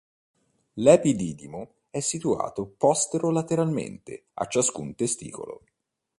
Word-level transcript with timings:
L'epididimo 0.81 1.75
è 1.91 1.99
situato 1.99 2.65
postero-lateralmente 2.65 4.29
a 4.33 4.47
ciascun 4.47 4.95
testicolo. 4.95 5.61